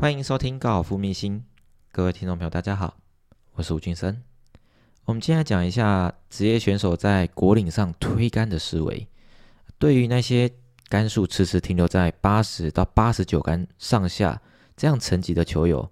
[0.00, 1.44] 欢迎收听高尔夫秘辛，
[1.90, 2.98] 各位听众朋友，大家好，
[3.54, 4.22] 我是吴俊生。
[5.06, 9.08] 我们今天来讲一下职业选手在果岭上推杆的思维。
[9.76, 10.52] 对于那些
[10.88, 14.40] 杆数迟迟停留在八十到八十九杆上下
[14.76, 15.90] 这样层级的球友，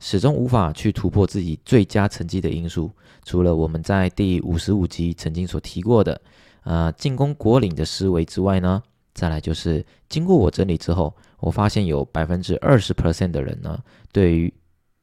[0.00, 2.90] 始终无法去突破自己最佳成绩的因素，
[3.24, 6.20] 除了我们在第五十五集曾经所提过的，
[6.64, 8.82] 呃，进攻果岭的思维之外呢？
[9.14, 14.52] 再来就是经过我整理之后，我发现有百分之二十 percent 的人呢，对于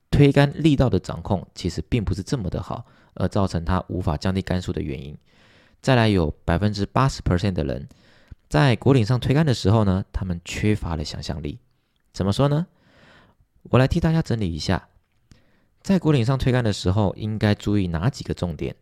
[0.10, 5.18] 推杆力道的掌控其实并不是这么的好，而造成他无法降低杆数的原因。
[5.82, 7.88] 再来有百分之八十 percent 的人，
[8.50, 11.58] 在果岭上推杆的时候呢，他们缺乏了想象力。
[12.12, 12.68] 怎么说呢？
[13.64, 14.90] 我来替大家整理一下，
[15.82, 18.76] 在果岭上推杆的时候应该注意哪几个重点？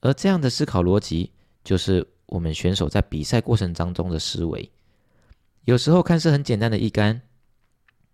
[0.00, 1.32] 而这样的思考逻辑
[1.64, 2.06] 就是。
[2.28, 4.70] 我们选手在比赛过程当中的思维，
[5.64, 7.20] 有时候看似很简单的一杆，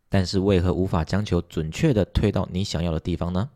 [0.09, 3.51] 但是为何无法将球准确的推到你想要的地方呢？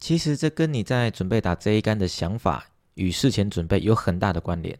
[0.00, 4.78] 其实这跟你在准备打这一杆的想法与事前准备有很大的关联。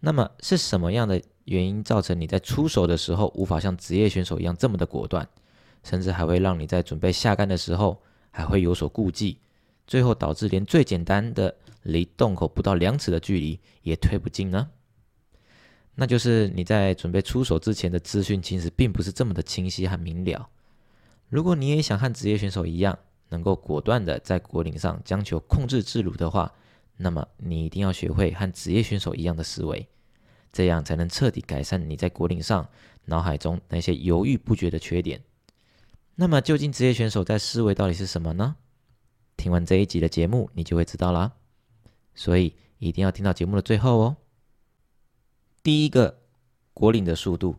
[0.00, 5.28] 那么是什么样的原因造成你在出手的时候无法像职业选手一样这么的果断，
[5.82, 8.00] 甚至还会让你在准备下杆的时候
[8.30, 9.38] 还会有所顾忌，
[9.88, 11.56] 最后导致连最简单的。
[11.84, 14.68] 离洞口不到两尺的距离也推不进呢？
[15.94, 20.50] 那就是你在准备出手之前的资讯其实并不是这么的清晰和明了。
[21.30, 22.98] 如果你也想和职业选手一样，
[23.30, 26.52] 能够果断的在果岭上将球控制自如的话，
[26.96, 29.86] 那么你一定要学会和职业选手一样的思维，
[30.52, 32.68] 这样才能彻底改善你在果岭上
[33.06, 35.22] 脑海中那些犹豫不决的缺点。
[36.16, 38.56] 那么究竟职业选手在思维到底是什么呢？
[39.38, 41.32] 听完这一集的节目，你就会知道啦。
[42.14, 44.16] 所以一定要听到节目的最后哦。
[45.62, 46.18] 第一个，
[46.74, 47.56] 果岭的速度。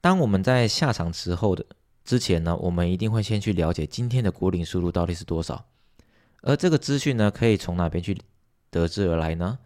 [0.00, 1.64] 当我们在下场之后的
[2.02, 5.64] 之前呢，我们一定会先去了解今天的果岭速度到底是多少。
[6.40, 8.18] 而这个资讯呢，可以从哪边去
[8.70, 9.58] 得知而来呢？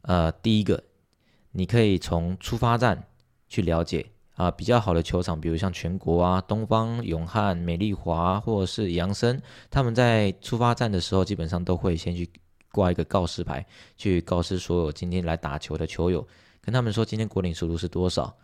[0.00, 0.82] 呃，第一个，
[1.52, 3.06] 你可以从出发站
[3.48, 12.30] 去了解啊，比较好的球场，比如像全国啊、东方、永汉、美丽华或者是扬森，他们在出发站的时候，基本上都会先去。
[12.72, 13.64] 挂一个告示牌，
[13.96, 16.28] 去告知所有今天来打球的球友，
[16.60, 18.36] 跟他们说今天国领速度是多少。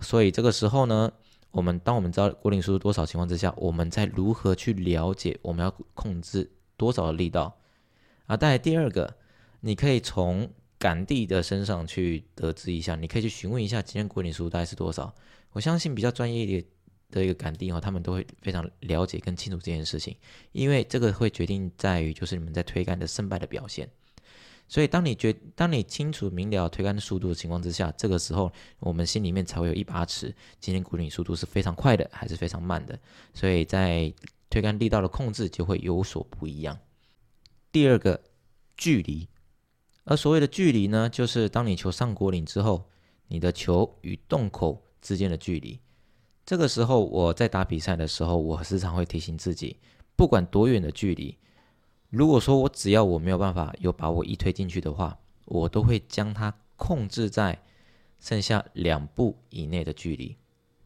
[0.00, 1.12] 所以这个时候呢，
[1.50, 7.54] 我们当我们知道国领速度多少情况之下，我们在如何去了解我们要控制多少的力道
[8.24, 8.34] 啊？
[8.34, 9.14] 再来第二个，
[9.60, 10.48] 你可以从
[10.80, 15.14] 杆地的身上去得知一下，你可以去询问一下今天果岭速度大概是多少。
[15.52, 16.64] 我相信比较专业一点。
[17.12, 20.16] 的一个杆地哈，他们都会非常了解跟清楚这件事情，
[20.52, 23.90] 因为这个会决定在于就是你们在推杆的胜败的表现。
[24.68, 32.96] 所以当你觉当你清楚明了推杆的速度的情况之下，这个时候我们心里面才会有一把尺，今天鼓励速度是非常快的还是非常慢的，
[33.34, 34.14] 所以在
[34.48, 36.78] 推杆力道的控制就会有所不一样。
[37.72, 38.22] 第二个
[38.76, 39.26] 距离，
[40.04, 42.88] 而所谓的距离呢，就是当你球上果岭之后，
[43.28, 45.78] 你的球与洞口之间的距离。
[46.44, 49.76] 这个时候，我在打比赛的时候，我时常会提醒自己，
[50.16, 51.36] 不管多远的距离，
[52.08, 57.62] 如果说我只要我没有办法有把握一推进去的话，我都会将它控制在
[58.18, 60.36] 剩下两步以内的距离。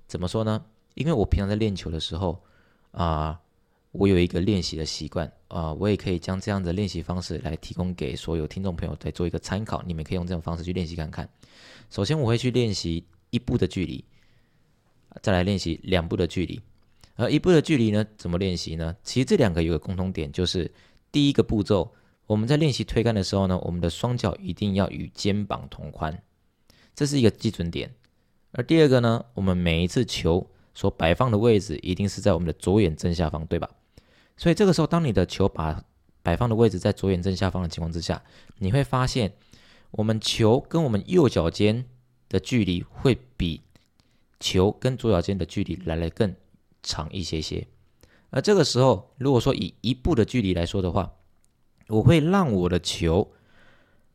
[0.06, 0.66] 怎么说呢？
[0.94, 2.42] 因为我平常在练球的时候
[2.90, 3.40] 啊，
[3.94, 9.82] 我有一个练习的习惯啊，我也可以将这样的练习方式来提供给所有听众朋友再做一个参考。
[9.86, 11.28] 你们可以用这种方式去练习看看。
[11.90, 14.04] 首先，我会去练习一步的距离。
[15.22, 16.60] 再来练习两步的距离，
[17.14, 18.04] 而一步的距离呢？
[18.16, 18.96] 怎么练习呢？
[19.04, 20.68] 其实这两个有个共同点，就是
[21.12, 21.92] 第一个步骤，
[22.26, 26.20] 我们在练习推杆的时候呢，我们的双脚一定要与肩膀同宽，
[26.96, 27.94] 这是一个基准点。
[28.50, 33.70] 而第二个呢，我们每一次球所摆放的位置一定是在我们的左眼正下方，对吧？
[34.36, 35.84] 所以这个时候，当你的球把
[36.22, 38.22] 摆放的位置在左眼正下方的情况之下，
[38.58, 39.32] 你会发现，
[39.90, 41.84] 我们球跟我们右脚尖
[42.28, 43.62] 的距离会比。
[44.40, 46.34] 球跟左脚尖的距离来的更
[46.82, 47.66] 长一些些，
[48.28, 51.14] 而这个时候，如果说以一步的距离来说的话，
[51.88, 53.32] 我会让我的球，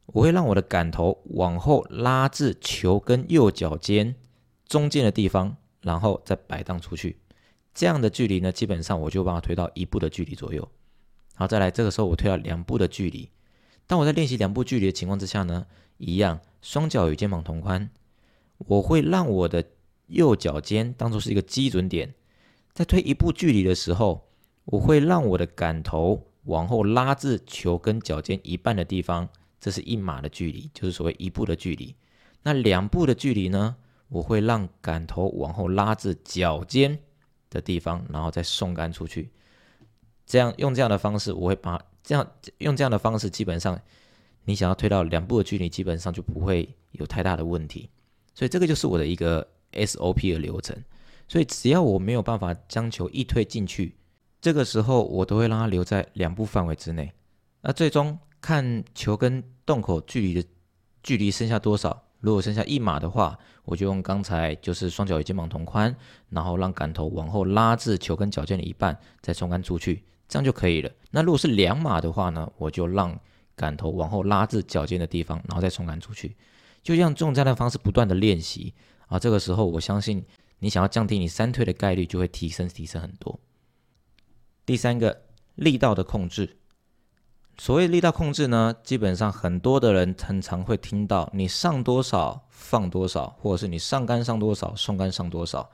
[0.08, 4.14] 我会让我的杆头往后拉至球跟右脚尖
[4.68, 7.18] 中间的地方，然后再摆荡出去。
[7.80, 10.70] 这样的距离呢，基本上我就把它推到一步的距离左右。
[11.36, 13.30] 好，再来，这个时候我推到两步的距离。
[13.88, 15.66] 当我在练习两步距离的情况之下呢，
[15.96, 17.90] 一样，双脚与肩膀同宽，
[18.58, 19.64] 我会让我的。
[20.08, 22.16] 右脚尖当做是一个基准点，
[22.74, 24.28] 在推一步距离的时候，
[24.66, 29.30] 我会让我的杆头往后拉至球跟脚尖一半的地方，
[29.60, 31.96] 这是一码的距离，就是所谓一步的距离。
[32.42, 33.76] 那两步的距离呢？
[34.08, 36.98] 我会让杆头往后拉至脚尖
[37.50, 39.30] 的地方，然后再送杆出去。
[40.26, 42.28] 这样用这样的方式，我会把这样
[42.60, 43.80] 用这样的方式，基本上
[44.46, 47.90] 你想要推到两步的距离，基本上就不会有太大的问题。
[48.36, 50.76] 所以这个就是我的一个 SOP 的流程。
[51.28, 53.96] 所以只要我没有办法将球一推进去，
[54.42, 57.12] 这个时候我都会让它留在两步范围之内。
[57.62, 60.48] 那最终看球跟洞口距离的
[61.04, 62.04] 距离剩下多少。
[62.20, 63.38] 如果剩下一码的话，
[63.70, 65.96] 我就用刚才就是双脚与肩膀同宽，
[66.30, 70.04] 然后让杆头往后拉至球跟脚尖的一半，再冲杆出去。
[70.28, 70.92] 这样就可以了。
[71.12, 73.20] 那如果是两码的话呢，我就让
[73.56, 76.36] 杆头往后拉至脚尖的地方，然后再冲杆出去。
[76.82, 78.74] 就像用这样的方式不断的练习
[79.06, 80.26] 啊，这个时候我相信
[80.58, 83.40] 你想要降低你三推的概率就会提升提升很多。
[84.66, 85.26] 第三个
[85.56, 86.58] 力道的控制，
[87.60, 95.70] 所谓力道控制呢，基本上很多的人很常会听到你上多少放多少，或者是你上杆上多少送杆上多少。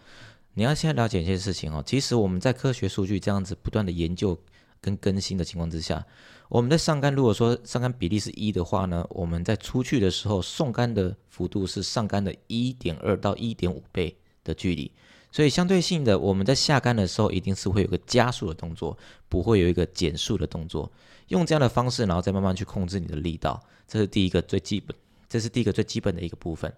[0.56, 4.36] 你要先了解一些事情哦，其实我们在科学数据这样子不断的研究
[4.82, 6.04] 跟更新的情况之下，
[6.50, 14.92] 我们在上杆如果说上杆比例是一的话呢，我们在出去的时候送杆的幅度是上杆的一点二到一点五倍的距离，
[15.36, 18.98] 所以相对性的我们在下杆的时候一定是会有个加速的动作，
[19.28, 20.90] 不会有一个减速的动作，
[21.28, 24.96] 用这样的方式然后再慢慢去控制你的力道，这是第一个最基本，
[25.28, 26.74] 这是第一个最基本的一个部分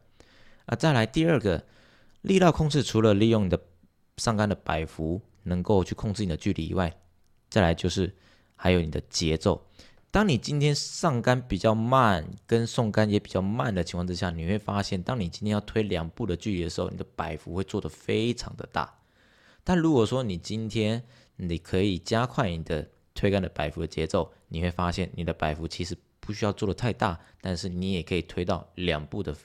[0.65, 1.63] 啊，再来第二个。
[2.23, 3.61] 力道控制除了利用你的
[4.17, 6.91] 上杆的摆幅能够去控制你的距离以外，
[7.47, 8.13] 再来就是
[8.55, 9.63] 还有你的节奏。
[10.17, 18.91] 当你今天上杆比较慢，跟送杆也比较慢的情况之下，你会发现，当你今天要推两步的距离的时候，你的摆幅会做得非常的大。
[19.63, 21.03] 但如果说你今天
[21.35, 29.35] 你可以加快你的推杆的摆幅的节奏，你会发现你的摆幅其实不需要做的太大，但是你也可以推到两步的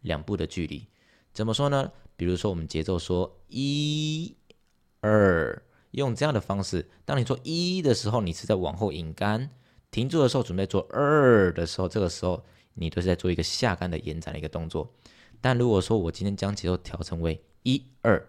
[0.00, 0.86] 两步的距离。
[1.34, 1.92] 怎么说呢？
[2.16, 4.34] 比如说，我们节奏说一、
[5.02, 6.88] 二，用这样的方式。
[7.04, 9.50] 当你做一的时候，你是在往后引杆；
[9.92, 12.42] 停住的时候，准备做二的时候，这个时候
[12.74, 14.92] 你都是在做一个下杆的延展的一个动作。
[15.40, 18.26] 但如果说我今天将节奏调成为一、二，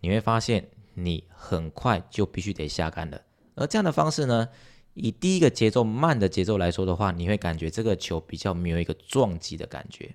[0.00, 3.20] 你会发现你很快就必须得下杆了。
[3.56, 4.48] 而这样的方式呢，
[4.94, 10.14] 以第一个节奏慢的节奏来说的话，你会感觉这个球比较没有一个撞击的感觉。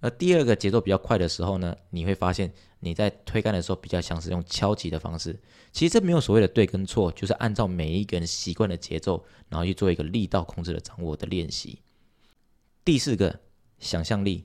[0.00, 5.36] 而第二个节奏比较快的时候呢，你会发现你在推杆的时候比较像是用敲击的方式。
[5.72, 11.82] 其实这没有所谓的对跟错，就是按照每一个人习惯的节奏，然后去做一个力道控制的掌握的练习。
[12.84, 13.40] 第四个，
[13.80, 14.44] 想象力。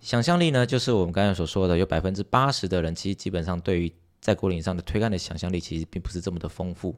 [0.00, 6.96] 想象力呢，就是我们刚才所说的，有百分之八十的人其实基本上对于在果岭上的推杆的想象力其实并不是这么的丰富。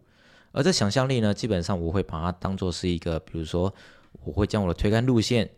[0.52, 3.72] 而这想象力呢，基本上我会把它当做是一个，比如说
[4.24, 5.50] 我会将我的推杆路线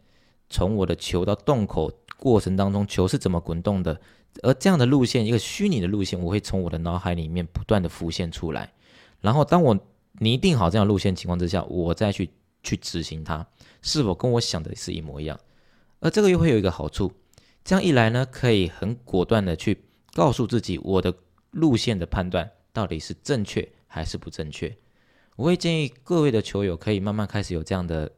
[0.50, 1.92] 从我的球到洞口。
[2.24, 4.00] 过程当中，球是怎么滚动的？
[4.42, 8.72] 而这样的路线，一个虚拟的路线，我会从我的脑海里面不断的浮现出来。
[9.20, 9.78] 然后，当我
[10.20, 12.30] 拟定好这样路线情况之下，我再去
[12.62, 13.46] 去执行它，
[13.82, 15.38] 是否跟我想的是一模一样？
[16.00, 17.12] 而这个又会有一个好处，
[17.62, 19.84] 这样一来呢，可以很果断的去
[20.14, 21.14] 告诉自己，我的
[21.50, 24.74] 路线的判断到底是正确还是不正确。
[25.36, 28.10] 我会建议各位的球友可以慢慢开始有这样的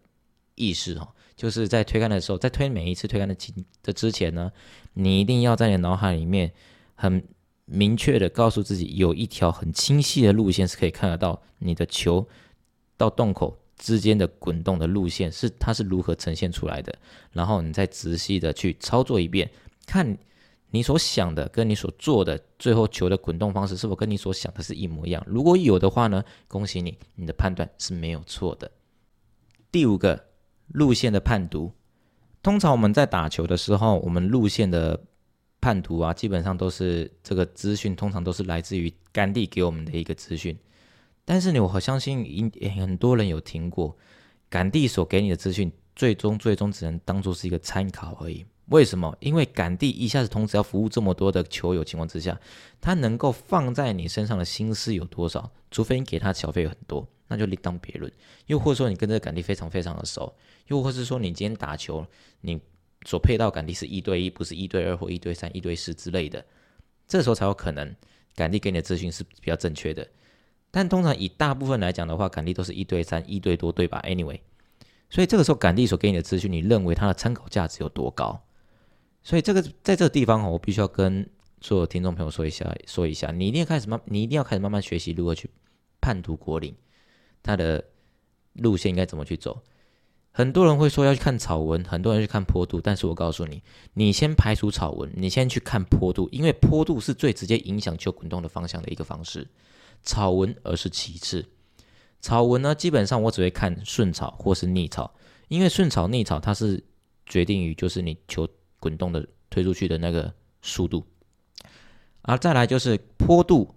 [0.54, 1.08] 意识哦。
[1.36, 4.50] 就是在推杆的时候，在推每一次推杆的前的之前呢，
[4.94, 6.50] 你一定要在你脑海里面
[6.94, 7.22] 很
[7.66, 12.26] 明确的告诉自己，有一条很清晰的路线是可以看得到你的球
[12.96, 16.96] 到洞口之间的滚动的路线是它是如何呈现出来的，
[17.32, 19.50] 然后你再仔细的去操作一遍，
[19.86, 20.16] 看
[20.70, 25.22] 你所想的跟你所做的最后球的滚动方式是否跟你所想的是一模一样。
[25.26, 28.70] 如果有的话呢，恭喜你，你的判断是没有错的。
[29.70, 30.25] 第五个。
[30.68, 31.72] 路线的判读，
[32.42, 35.00] 通常我们在打球的时候，我们路线的
[35.60, 40.56] 判读啊，基本上都是这个资讯，通常都是来自于甘地给我们的一个资讯。
[41.24, 43.96] 但是呢，我相信很多人有听过，
[44.48, 48.44] 甘地所给你的资讯，最终最终只能当做是一个参考而已。
[48.66, 49.16] 为什么？
[49.20, 52.38] 因为甘地一下子同时要服务这么多的球友情况之下，
[52.80, 55.50] 他能够放在你身上的心思有多少？
[55.70, 57.08] 除非你给他小费很多。
[57.28, 58.10] 那就另当别论，
[58.46, 60.34] 又或者说你跟这个杆地非常非常的熟，
[60.68, 62.06] 又或是说你今天打球，
[62.40, 62.60] 你
[63.04, 66.44] 所配到杆地是一对一，不是一对二或一对三、一对四之类的，
[67.06, 67.94] 这时候才有可能
[68.34, 70.06] 杆地给你的资讯是比较正确的。
[70.70, 74.40] 但通常以大部分来讲的话，杆地都是一对三、一对多，对吧？Anyway，
[75.08, 78.42] 所以这个时候杆地所给你的资讯，你认为它的参考价值有多高？
[79.22, 81.28] 所以这个在这个地方我必须要跟
[81.60, 85.48] 所有听众朋友说一下，说一下，你一定要开始慢，你一定要开始慢慢学习如何去
[86.00, 86.74] 判读国岭。
[87.46, 87.82] 它的
[88.54, 89.62] 路线应该怎么去走？
[90.32, 93.62] 很多人会说要去看草纹，很多人去看坡度，但是我告诉你，
[93.94, 99.48] 你先排除草纹，你先去看坡度，因为坡度是最直接影响球滚动的方向的一个方式，
[100.02, 101.42] 草纹而是其次。
[102.20, 105.14] 草纹呢，基本上我只会看顺草或是逆草，
[105.48, 106.82] 因为顺草逆草它是
[107.24, 108.46] 决定于就是你球
[108.78, 111.02] 滚动的推出去的那个速度，
[112.22, 113.74] 而再来就是坡度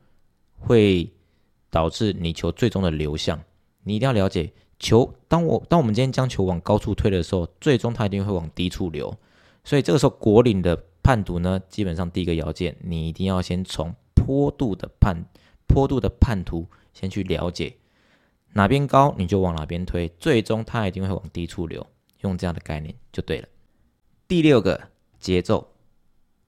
[0.57, 1.09] 会
[1.69, 3.41] 导致你球最终的流向，
[3.83, 4.51] 你一定要了解。
[4.81, 9.13] 球，当我当我们今天将球往高处推的时候，最终它一定会往低处流。
[9.65, 15.25] 所以这个时候，果岭的判读呢，基本上第一个要件，你一定要先从坡度的判
[15.67, 17.75] 坡度的判图先去了解
[18.53, 21.85] 哪边高，你就往哪边推，最终它一定会往低处流。
[22.21, 23.49] 用这样的概念就对了。
[24.29, 24.79] 第六个
[25.19, 25.73] 节奏，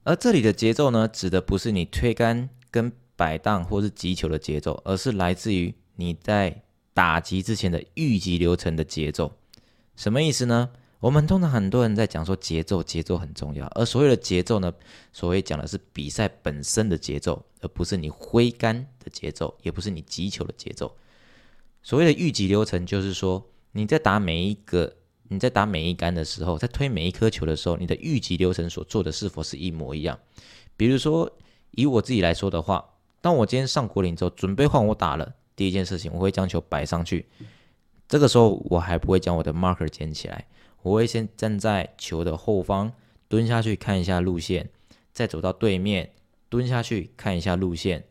[0.03, 6.63] 而这里的节奏呢，指的不是你推杆跟摆荡或是击球的节奏，而是来自于你在。
[6.93, 9.31] 打击之前的预级流程的节奏，
[9.95, 10.69] 什么意思呢？
[10.99, 13.65] 我们通常很多人在讲说节奏，节奏很重要。
[13.69, 14.71] 而所谓的节奏呢，
[15.11, 20.95] 所谓讲的是比赛本身的节奏，而不是你挥杆的节奏，也不是你击球的节奏。
[21.81, 24.93] 所谓的预级流程，就是说你在打每一个，
[25.29, 30.19] 你在打每一杆的时候，在推每一颗球的时候，你的预级流程所做的是否是一模一样？
[30.77, 31.31] 比如说，
[31.71, 32.85] 以我自己来说的话，
[33.21, 35.33] 当我今天上国岭之后，准备换我打了。
[35.55, 37.27] 第一件事情，我会将球摆上去。
[38.07, 40.47] 这个时候，我还不会将我的 marker 捡起来，
[40.81, 42.91] 我会先站在球的后方，
[43.27, 44.69] 蹲下去看一下路线，
[45.13, 46.11] 再走到对面，
[46.49, 48.03] 蹲下去看一下路线，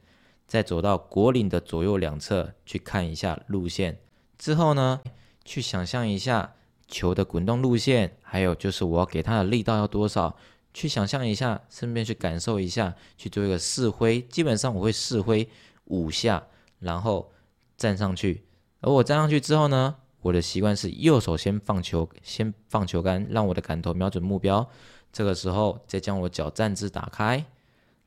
[0.46, 3.98] 再走到果岭的左右两侧去看一下路线。
[4.38, 5.02] 之后呢，
[5.44, 6.54] 去想象一下
[6.88, 10.34] 球的滚动路线，还有就是我要给它的力道要多少，
[10.72, 14.22] 去想象一下，顺便去感受一下，去做一个试挥。
[14.22, 15.46] 基本上我会试挥
[15.84, 16.46] 五下。
[16.80, 17.30] 然后
[17.76, 18.44] 站上去，
[18.80, 24.68] 而我站上去之后呢，我的习惯是右手先放球，先放球杆，让我的杆头瞄准目标。
[25.12, 27.44] 这个时候再将我脚站姿打开，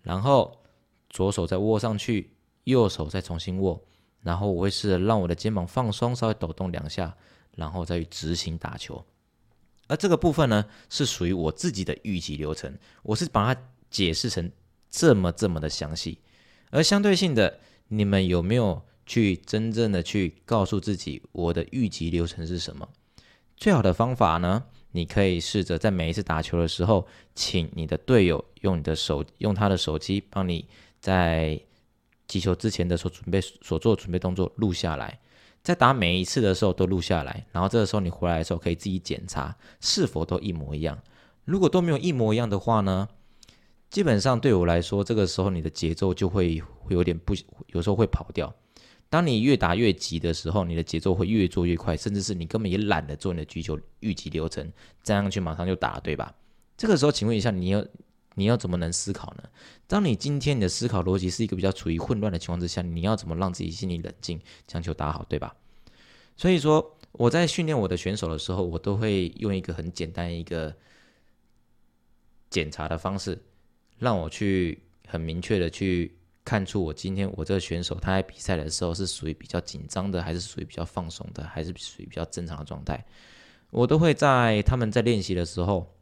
[0.02, 0.60] 然后
[1.10, 3.84] 左手再握上去，右手再重新握，
[4.22, 7.16] 然后我会试着让我的肩膀放松，稍微抖动两下，
[7.56, 9.06] 然后再去执行打球。
[9.88, 13.62] 而这个部分呢，是属于我自己的预计流程，我是把它
[13.92, 14.52] 解释成
[14.90, 16.18] 这么这么的详细，
[16.72, 17.60] 而相对性的。
[17.88, 22.88] 你们有没有去真正的去告诉自己，我的预级流程是什么？
[23.58, 24.64] 最好的方法呢？
[24.92, 30.68] 你可以试着在每一次打球的时候，请你的队友用你的手，用他的手机帮你
[31.00, 31.60] 在
[32.28, 35.20] 击球之前的所准备所做准备动作录下来，
[35.64, 41.00] 在打每一次的时候都录下来，然后这个时候你回来的时候可以自己检查是否都一模一样。
[41.44, 43.10] 如果都没有一模一样的话呢？
[43.94, 47.36] 基本上对我来说，这个时候你的节奏就会会有点不，
[47.68, 48.52] 有时候会跑掉。
[49.08, 54.68] 当你越打越急的时候，你的节奏会越做越快，甚至是你根本也懒得做你的击球预计流程，
[55.04, 56.34] 站上去马上就打，对吧？
[56.76, 57.86] 这个时候，请问一下，你要
[58.34, 59.44] 你要怎么能思考呢？
[59.86, 65.56] 当你今天你的思考逻辑是一个比较处于混乱的情况之下，你要怎么让自己心里冷静，将球打好，对吧？
[66.36, 70.76] 所以说，我在训练我的选手的时候，我都会用一个很简单一个
[72.50, 73.40] 检查的方式。
[74.00, 83.06] 让我去很明确的去看出我今天我这个选手他在比赛的时候是属于比较紧张的，还是属于比较放松的，还是属于比较正常的状态。
[83.70, 85.96] 我都会在他们在练习的时候，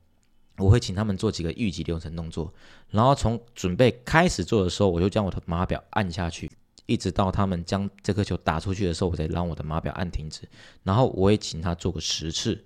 [0.58, 2.52] 我会请他们做几个预级流程动作，
[2.90, 6.50] 然后从准备开始做的时候，我就将我的码表按下去，
[6.86, 10.42] 一直到他们将这颗球打出去的时候，我再让我的码表按停止，
[10.84, 12.66] 然后我会请他做个十次，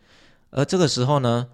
[0.51, 1.49] 而这个时候呢。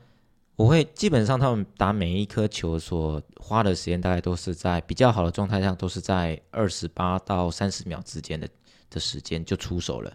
[0.61, 8.47] 我会基本上，他们打每一颗球所花的时间，大概都是在比较好的状态下，都是在二十八到三十秒之间的
[8.87, 10.13] 的时间就出手了。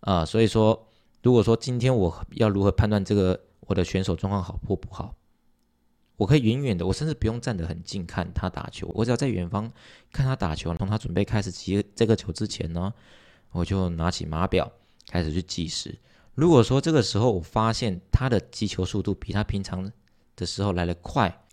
[0.00, 0.88] 啊，所以说，
[1.22, 5.14] 如果说今天我要如何判断这个我的选手状况好或不好，
[6.16, 9.70] 我可以远远的，我甚至不用站得很近看他打球，我只要在远方
[10.10, 12.92] 看他打球，从他准备开始击这个球之前呢，
[13.52, 14.68] 我就拿起码表
[15.10, 15.96] 开始去计时。
[16.34, 19.90] 如果说这个时候我发现他的击球速度比他平常
[20.36, 21.44] 的时候来的快，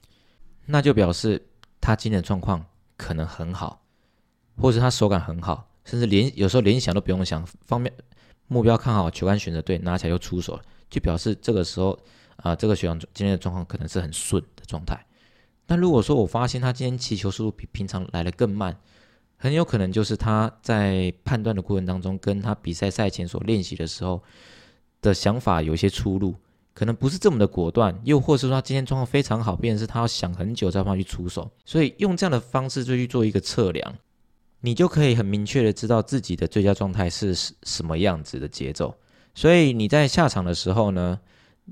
[0.66, 1.46] 那就表示
[1.82, 2.64] 他今天的状况
[2.96, 3.84] 可能很好，
[4.56, 7.92] 或者他手感很好，甚至连有时候连想都不用想，方面
[8.48, 12.00] 目标看好，球杆选择对，拿起来就出手了，就表示这个时候
[12.38, 15.06] 啊，这个学长今天的状况可能是很顺的状态。
[15.66, 18.80] 那如果说我发现他今天击球速度比平常来的更慢，
[19.36, 24.24] 很有可能就是他在判断的过程当中，跟他比赛赛前所练习的时候。
[25.08, 26.36] 的想法有一些出入，
[26.74, 33.96] 可能不是这么的果断，又或是说他今天状况非常好，便是他要想很久才办法去出手，所以用这样的方式就去做一个测量，
[34.62, 37.34] 你就可以很明确的知道自己的最佳状态是
[37.64, 38.94] 什么样子的节奏。
[39.34, 41.20] 所以你在下场的时候呢，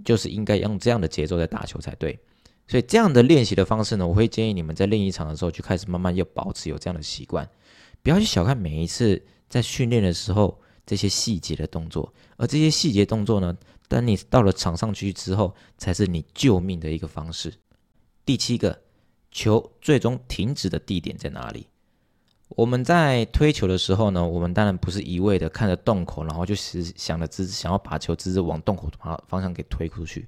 [0.04, 2.18] 就是应该用这样的节奏在打球才对。
[2.68, 7.48] 所以这样的练习的方式呢，我会建议你们在练一场的时候就开始慢慢要保持有这样的习惯，
[8.02, 17.54] 不要去小看每一次在训练的时候这些细节的动作，而这些细节动作呢，当你到了场上去之后，才是你救命的一个方式。
[18.26, 18.80] 第七个，
[19.32, 21.68] 球最终停止的地点在哪里？
[22.50, 30.28] 我们在推球的时候呢，我们当然不是一味的看着洞口，然后就是想着只想要把球直直往洞口方方向给推出去。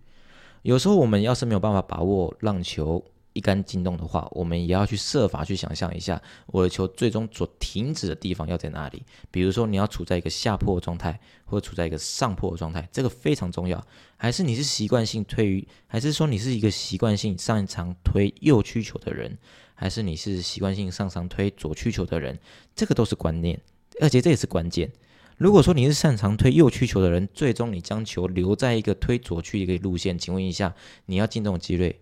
[0.63, 3.03] 有时候我们要是没有办法把握让球
[3.38, 9.03] 一杆进洞的话，我们也要去设法去想象一下，我的球最终所停止的地方要在哪里。
[9.29, 13.86] 比如说你要处在一个下坡的状态，或者处在一个上坡的状态，这个非常重要。
[14.17, 19.38] 还是你是习惯性推于，还是说你是一个习惯性擅长推右曲球的人？
[19.75, 22.39] 还是你是习惯性擅长推左曲球的人，
[22.75, 23.62] 这个都是观念，
[24.01, 24.91] 而且这也是关键。
[25.38, 30.74] 如果说你是擅长推右曲球的人，最终你将球留在一个推左曲一个路线，请问一下，
[31.06, 31.96] 你要进洞的几率，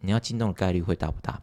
[0.00, 1.40] 你要进洞的概率会大不大？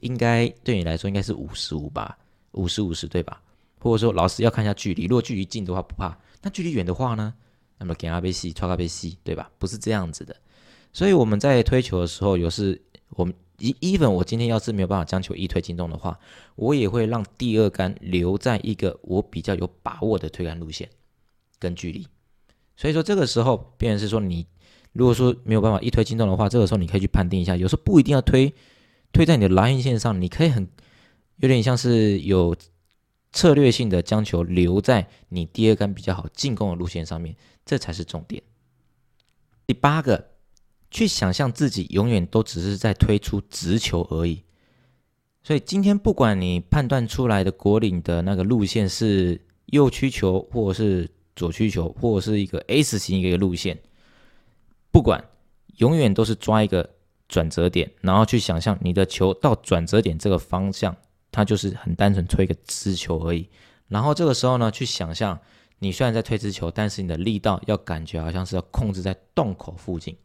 [0.00, 2.16] 应该对你来说应该是五十五吧，
[2.52, 3.42] 五十五十对吧？
[3.80, 7.34] 或者说老师要看一下距离，如果距离近的话不怕，那距离远的话呢？
[7.78, 9.50] 那么给阿贝西，超阿贝西，对吧？
[9.58, 10.34] 不是这样子的。
[10.92, 13.34] 所以我们在推球的时候，有时我们。
[13.60, 16.16] even 我今天要是没有办法将球一推进洞的话，
[16.54, 20.88] 我也会让第二杆留在一个我比较有把握的推杆路线
[21.58, 22.06] 跟距离。
[22.76, 24.46] 所以说这个时候，变成是说你
[24.98, 28.52] 如果说没有办法一推进洞的话，这个时候你可以去判定一下，有时候不一定要推
[29.12, 30.68] 推在你的蓝线上，你可以很
[31.36, 32.56] 有点像是有
[33.32, 38.42] 策略性的将球留在你第二杆比较好进攻的路线上面，这才是重点。
[39.66, 40.32] 第八个。
[40.90, 44.42] 去想象自己永远都只是在推出直球而已，
[45.42, 53.78] 所以今天不管你判断出来的国岭的那个路线是右曲球，或者是左曲球，或者是一个 S 型一个路线，
[54.90, 55.22] 不管，
[55.76, 56.88] 永远都是抓一个
[57.28, 60.96] 转折点，然后去想象你的球到转折点这个方向，
[61.30, 63.48] 它就是很单纯推一个直球而已。
[63.88, 65.38] 然后这个时候呢，去想象
[65.78, 70.16] 你虽然在推直球，但是你的力道要感觉好像是要控制在洞口附近。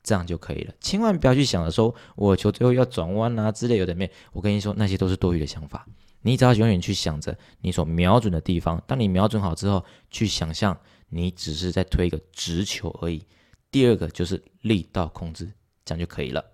[0.00, 4.10] 这样就可以了，千万不要去想着说我球最后要转弯啊之类有的没。
[4.32, 5.86] 我跟你说，那些都是多余的想法。
[6.22, 8.82] 你只要永远去想着你所瞄准的地方。
[8.86, 10.78] 当你瞄准好之后，去想象
[11.10, 13.22] 你只是在推一个直球而已。
[13.70, 15.52] 第二个就是力道控制，
[15.84, 16.44] 这样就可以了。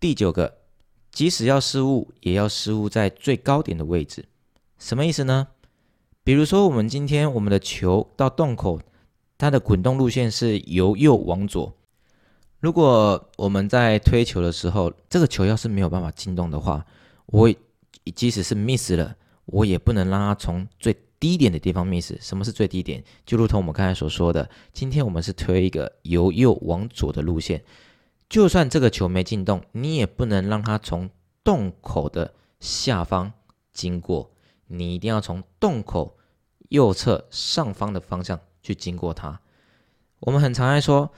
[0.00, 0.58] 第九个，
[1.10, 4.24] 即使要失误，也要失误在最高点的位置。
[4.78, 5.48] 什么意思呢？
[6.24, 8.80] 比如说，我们今天我们的球到洞口，
[9.38, 11.76] 它的滚动路线是由右往左。
[12.58, 16.84] 如果我们在推球的时候，这个球要是没有办法进洞的话，
[17.26, 17.52] 我
[18.14, 22.14] 即使是 miss 了，我也不能让它从最低点的地方 miss。
[22.20, 23.04] 什么是最低点？
[23.24, 27.62] 就如同我们刚才所说的，今天我们是推一个由右往左的路线，
[28.28, 31.08] 就算这个球没进洞，你也不能让它从
[31.44, 33.32] 洞口的下方
[33.72, 34.32] 经过，
[34.66, 36.16] 你一定要从洞口
[36.70, 39.40] 右侧上方的方向去经过它。
[40.18, 41.12] 我们很常爱说。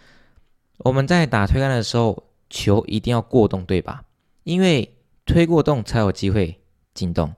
[0.79, 4.03] 我们在打推杆的时候，球一定要过洞，对吧？
[4.43, 6.61] 因为推过洞才有机会
[6.93, 7.33] 进洞。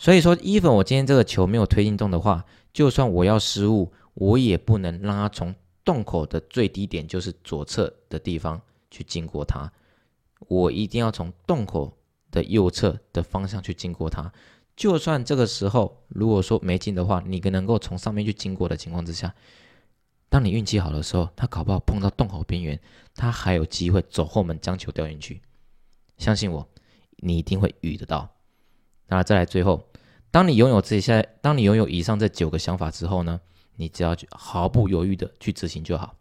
[0.00, 8.58] 所以说，even 我今天这个球没有推进洞的话，就算我要失误，我也不能让它从洞口的最低点，就是左侧的地方
[8.90, 9.70] 去经过它。
[10.48, 11.94] 我一定要从洞口
[12.30, 14.32] 的右侧的方向去经过它。
[14.74, 19.34] 就算这个时候如果说没进的话，你能够从上面去经过的情况之下。
[20.30, 22.80] 当你运气好的时候，他搞不好碰到洞口边缘，
[23.14, 25.42] 他还有机会走后门将球掉进去。
[26.16, 26.66] 相信我，
[27.18, 28.30] 你一定会遇得到。
[29.08, 29.89] 那再来最后，
[30.30, 33.40] 当你拥有这些，当你拥有以上这九个想法之后呢，
[33.76, 36.16] 你只要去毫不犹豫的去执行就好。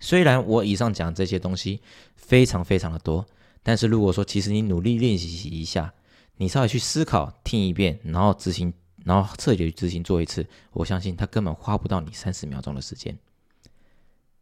[0.00, 1.80] 虽然我以上讲这些东西
[2.16, 3.26] 非常非常的多，
[3.62, 5.92] 但是如果说其实你努力练习一下，
[6.36, 8.72] 你稍微去思考，听一遍，然后执行。
[9.04, 13.18] 然后彻底去执行做一次，我相信他根本花不到你三十秒钟的时间。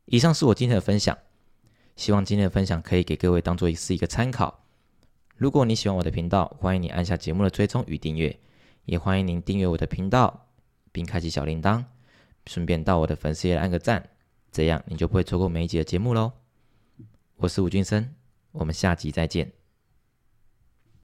[0.05, 1.18] 以上是我今天的分享，
[1.96, 4.62] 希望今天的分享可以给各位当做是一个参考。
[5.37, 8.38] 如果你喜欢我的频道，欢迎你按下节目的追踪与订阅，
[8.85, 10.49] 也欢迎您订阅我的频道
[10.90, 11.85] 并开启小铃铛，
[12.47, 14.11] 顺便到我的粉丝页按个赞，
[14.51, 16.33] 这样你就不会错过每一集的节目喽。
[17.37, 18.14] 我是吴俊生，
[18.51, 19.62] 我们下集再见。